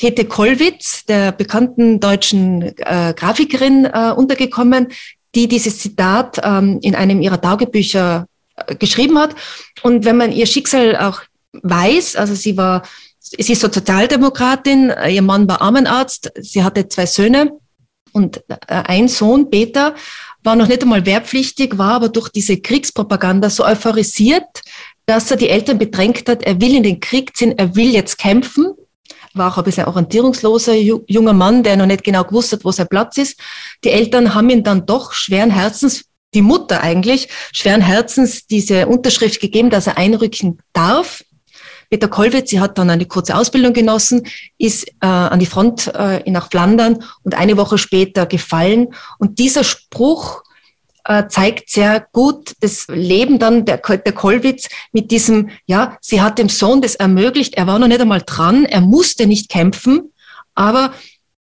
[0.00, 4.88] Käthe Kollwitz, der bekannten deutschen äh, Grafikerin, äh, untergekommen,
[5.34, 9.34] die dieses Zitat ähm, in einem ihrer Tagebücher äh, geschrieben hat.
[9.82, 11.20] Und wenn man ihr Schicksal auch
[11.52, 12.82] weiß, also sie war,
[13.18, 17.52] sie ist so Sozialdemokratin, äh, ihr Mann war Armenarzt, sie hatte zwei Söhne
[18.12, 19.94] und äh, ein Sohn, Peter,
[20.42, 24.62] war noch nicht einmal wehrpflichtig, war aber durch diese Kriegspropaganda so euphorisiert,
[25.04, 28.16] dass er die Eltern bedrängt hat, er will in den Krieg ziehen, er will jetzt
[28.16, 28.72] kämpfen
[29.34, 32.88] war auch ein bisschen orientierungsloser junger Mann, der noch nicht genau gewusst hat, wo sein
[32.88, 33.38] Platz ist.
[33.84, 39.40] Die Eltern haben ihn dann doch schweren Herzens, die Mutter eigentlich, schweren Herzens diese Unterschrift
[39.40, 41.24] gegeben, dass er einrücken darf.
[41.90, 44.22] Peter Kollwitz, sie hat dann eine kurze Ausbildung genossen,
[44.58, 48.94] ist äh, an die Front äh, nach Flandern und eine Woche später gefallen.
[49.18, 50.44] Und dieser Spruch
[51.04, 56.38] äh, zeigt sehr gut das Leben dann der, der Kollwitz mit diesem, ja, sie hat
[56.38, 60.12] dem Sohn das ermöglicht, er war noch nicht einmal dran, er musste nicht kämpfen,
[60.54, 60.92] aber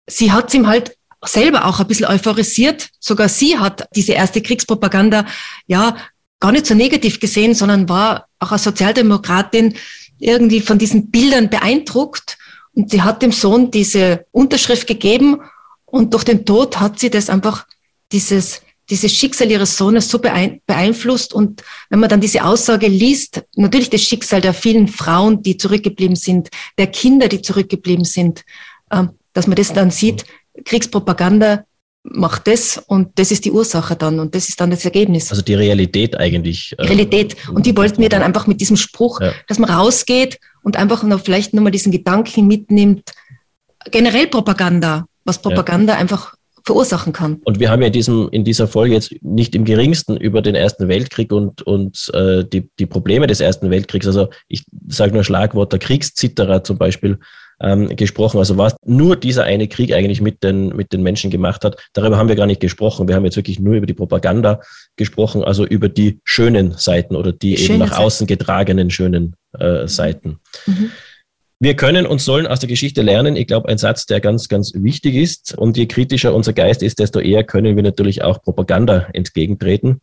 [0.06, 2.90] sie hat ihm halt selber auch ein bisschen euphorisiert.
[3.00, 5.26] Sogar sie hat diese erste Kriegspropaganda
[5.66, 5.96] ja
[6.40, 9.74] gar nicht so negativ gesehen, sondern war auch als Sozialdemokratin
[10.18, 12.36] irgendwie von diesen Bildern beeindruckt.
[12.74, 15.40] Und sie hat dem Sohn diese Unterschrift gegeben
[15.86, 17.66] und durch den Tod hat sie das einfach,
[18.12, 21.32] dieses, dieses Schicksal ihres Sohnes so beeinflusst.
[21.32, 26.16] Und wenn man dann diese Aussage liest, natürlich das Schicksal der vielen Frauen, die zurückgeblieben
[26.16, 28.44] sind, der Kinder, die zurückgeblieben sind,
[28.92, 30.24] ähm, dass man das dann sieht,
[30.64, 31.64] Kriegspropaganda
[32.04, 35.30] macht das und das ist die Ursache dann und das ist dann das Ergebnis.
[35.30, 36.74] Also die Realität eigentlich.
[36.76, 37.36] Äh, Realität.
[37.48, 39.32] Und die wollten wir dann einfach mit diesem Spruch, ja.
[39.48, 43.12] dass man rausgeht und einfach noch vielleicht nochmal diesen Gedanken mitnimmt,
[43.90, 45.98] generell Propaganda, was Propaganda ja.
[45.98, 47.40] einfach verursachen kann.
[47.44, 50.54] Und wir haben ja in, diesem, in dieser Folge jetzt nicht im geringsten über den
[50.54, 55.24] Ersten Weltkrieg und, und äh, die, die Probleme des Ersten Weltkriegs, also ich sage nur
[55.24, 57.18] Schlagwort der Kriegszitterer zum Beispiel,
[57.60, 58.38] ähm, gesprochen.
[58.38, 62.16] Also was nur dieser eine Krieg eigentlich mit den, mit den Menschen gemacht hat, darüber
[62.16, 63.08] haben wir gar nicht gesprochen.
[63.08, 64.60] Wir haben jetzt wirklich nur über die Propaganda
[64.96, 68.02] gesprochen, also über die schönen Seiten oder die, die eben nach Seiten.
[68.02, 70.38] außen getragenen schönen äh, Seiten.
[70.66, 70.90] Mhm.
[71.64, 73.36] Wir können und sollen aus der Geschichte lernen.
[73.36, 75.56] Ich glaube, ein Satz, der ganz, ganz wichtig ist.
[75.56, 80.02] Und je kritischer unser Geist ist, desto eher können wir natürlich auch Propaganda entgegentreten.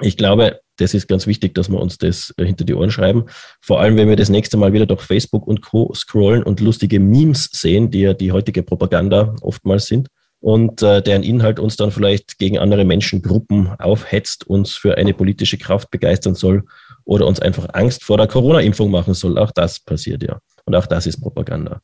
[0.00, 3.24] Ich glaube, das ist ganz wichtig, dass wir uns das äh, hinter die Ohren schreiben.
[3.60, 5.92] Vor allem, wenn wir das nächste Mal wieder durch Facebook und Co.
[5.92, 10.06] scrollen und lustige Memes sehen, die ja die heutige Propaganda oftmals sind
[10.38, 15.58] und äh, deren Inhalt uns dann vielleicht gegen andere Menschengruppen aufhetzt, uns für eine politische
[15.58, 16.62] Kraft begeistern soll
[17.06, 19.38] oder uns einfach Angst vor der Corona-Impfung machen soll.
[19.38, 20.38] Auch das passiert ja.
[20.66, 21.80] Und auch das ist Propaganda.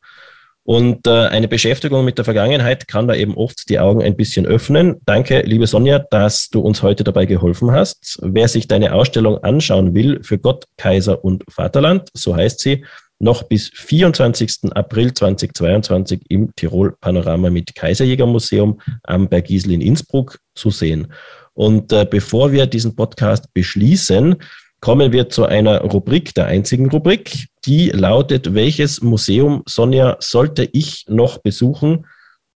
[0.65, 4.47] Und äh, eine Beschäftigung mit der Vergangenheit kann da eben oft die Augen ein bisschen
[4.47, 5.01] öffnen.
[5.07, 8.21] Danke, liebe Sonja, dass du uns heute dabei geholfen hast.
[8.23, 12.85] Wer sich deine Ausstellung anschauen will für Gott, Kaiser und Vaterland, so heißt sie,
[13.19, 14.73] noch bis 24.
[14.75, 21.13] April 2022 im Tirol Panorama mit Kaiserjägermuseum am Bergisel in Innsbruck zu sehen.
[21.55, 24.37] Und äh, bevor wir diesen Podcast beschließen,
[24.83, 27.47] kommen wir zu einer Rubrik, der einzigen Rubrik.
[27.65, 32.05] Die lautet, welches Museum, Sonja, sollte ich noch besuchen,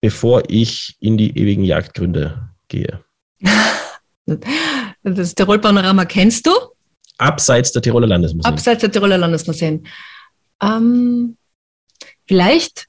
[0.02, 3.04] bevor ich in die ewigen Jagdgründe gehe?
[5.06, 6.52] Das Tirol Panorama kennst du?
[7.18, 8.54] Abseits der Tiroler Landesmuseen.
[8.54, 9.86] Abseits der Tiroler Landesmuseen.
[10.62, 11.36] Ähm,
[12.26, 12.88] vielleicht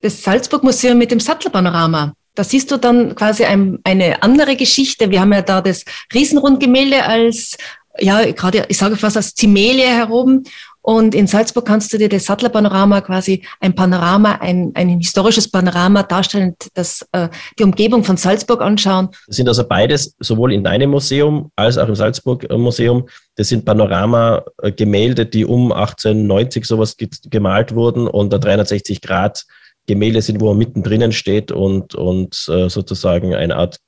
[0.00, 2.14] das Salzburg Museum mit dem Sattlerpanorama.
[2.34, 5.12] Da siehst du dann quasi ein, eine andere Geschichte.
[5.12, 7.56] Wir haben ja da das Riesenrundgemälde als
[7.98, 10.44] ja, gerade, ich sage fast als Zimelie heroben.
[10.84, 16.02] Und in Salzburg kannst du dir das Sattlerpanorama quasi ein Panorama, ein, ein historisches Panorama
[16.02, 19.10] darstellen, das äh, die Umgebung von Salzburg anschauen.
[19.28, 23.08] Das sind also beides, sowohl in deinem Museum als auch im Salzburg Museum.
[23.36, 26.96] Das sind Panorama-Gemälde, die um 1890 sowas
[27.30, 29.44] gemalt wurden und da 360 Grad
[29.86, 33.78] Gemälde sind, wo man mittendrin steht und, und äh, sozusagen eine Art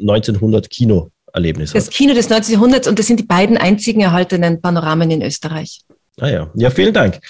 [0.00, 2.54] 1900 Kino Erlebnis Das Kino des 19.
[2.54, 5.82] Jahrhunderts und das sind die beiden einzigen erhaltenen Panoramen in Österreich.
[6.20, 7.20] Ah ja, ja, vielen Dank.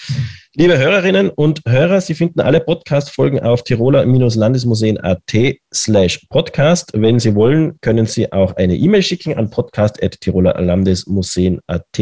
[0.55, 6.93] Liebe Hörerinnen und Hörer, Sie finden alle Podcast-Folgen auf tiroler-landesmuseen.at slash podcast.
[6.95, 11.99] Wenn Sie wollen, können Sie auch eine E-Mail schicken an podcast.tirolerlandesmuseen.at.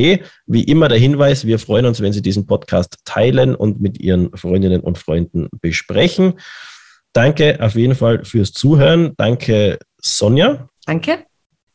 [0.47, 4.31] Wie immer der Hinweis, wir freuen uns, wenn Sie diesen Podcast teilen und mit Ihren
[4.37, 6.35] Freundinnen und Freunden besprechen.
[7.13, 9.15] Danke auf jeden Fall fürs Zuhören.
[9.17, 10.69] Danke, Sonja.
[10.87, 11.27] Danke.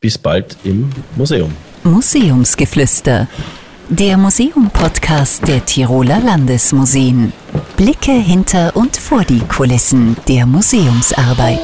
[0.02, 1.52] Bis bald im Museum.
[1.84, 3.28] Museumsgeflüster.
[3.88, 7.32] Der Museum-Podcast der Tiroler Landesmuseen.
[7.78, 11.60] Blicke hinter und vor die Kulissen der Museumsarbeit.